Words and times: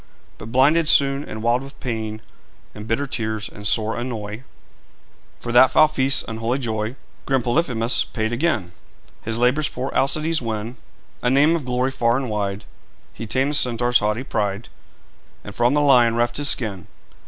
But 0.39 0.51
blinded 0.51 0.87
soon, 0.87 1.23
and 1.25 1.43
wild 1.43 1.61
with 1.61 1.79
pain 1.79 2.23
In 2.73 2.85
bitter 2.85 3.05
tears 3.05 3.47
and 3.47 3.67
sore 3.67 3.95
annoy 3.95 4.41
For 5.39 5.51
that 5.51 5.69
foul 5.69 5.87
feast's 5.87 6.25
unholy 6.27 6.57
joy 6.57 6.95
Grim 7.27 7.43
Polyphemus 7.43 8.03
paid 8.05 8.33
again. 8.33 8.71
His 9.21 9.37
labours 9.37 9.67
for 9.67 9.93
Alcides 9.93 10.41
win 10.41 10.77
A 11.21 11.29
name 11.29 11.55
of 11.55 11.65
glory 11.65 11.91
far 11.91 12.17
and 12.17 12.31
wide; 12.31 12.65
He 13.13 13.27
tamed 13.27 13.51
the 13.51 13.53
Centaur's 13.53 13.99
haughty 13.99 14.23
pride, 14.23 14.69
And 15.43 15.53
from 15.53 15.75
the 15.75 15.81
lion 15.81 16.15
reft 16.15 16.37
his 16.37 16.49
skin. 16.49 16.87